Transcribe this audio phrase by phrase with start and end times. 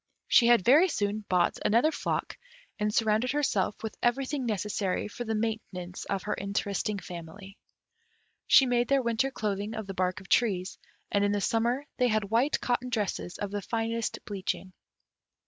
[0.27, 2.35] She had very soon bought another flock,
[2.79, 7.55] and surrounded herself with everything necessary for the maintenance of her interesting family.
[8.47, 10.79] She made their winter clothing of the bark of trees,
[11.11, 14.73] and in the summer they had white cotton dresses of the finest bleaching.